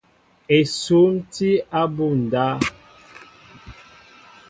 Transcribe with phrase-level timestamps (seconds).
[0.55, 1.51] Esŭm tí
[1.83, 2.49] abunda.